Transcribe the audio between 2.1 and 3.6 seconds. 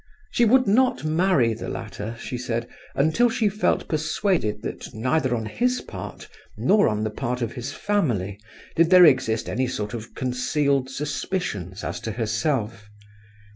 she said, until she